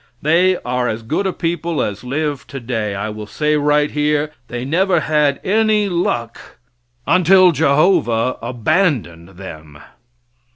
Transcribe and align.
They 0.23 0.57
are 0.65 0.87
as 0.89 1.03
good 1.03 1.27
a 1.27 1.31
people 1.31 1.79
as 1.79 2.03
live 2.03 2.47
today. 2.47 2.95
I 2.95 3.09
will 3.09 3.27
say 3.27 3.55
right 3.55 3.91
here, 3.91 4.31
they 4.47 4.65
never 4.65 5.01
had 5.01 5.39
any 5.43 5.89
luck 5.89 6.57
until 7.05 7.51
Jehovah 7.51 8.39
abandoned 8.41 9.29
them. 9.37 9.77